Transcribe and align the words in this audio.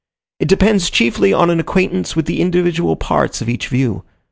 It 0.39 0.47
depends 0.47 0.89
chiefly 0.89 1.31
on 1.31 1.51
an 1.51 1.59
acquaintance 1.59 2.15
with 2.15 2.25
the 2.25 2.41
individual 2.41 2.95
parts 2.95 3.39
of 3.39 3.47
each 3.49 3.67
view. 3.67 4.03